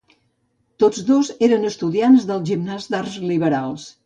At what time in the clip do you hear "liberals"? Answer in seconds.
3.35-3.89